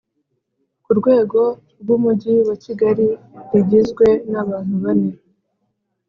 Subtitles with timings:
[0.83, 1.41] ku rwego
[1.81, 3.07] rw Umujyi wa Kigali
[3.51, 5.13] rigizwe n abantu bane